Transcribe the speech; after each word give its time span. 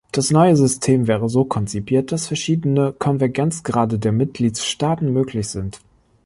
Das 0.11 0.31
neue 0.31 0.55
System 0.55 1.05
wäre 1.05 1.29
so 1.29 1.45
konzipiert, 1.45 2.11
dass 2.11 2.25
verschiedene 2.25 2.91
Konvergenzgrade 2.91 3.99
der 3.99 4.11
Mitgliedstaaten 4.11 5.13
möglich 5.13 5.47
sind. 5.49 5.79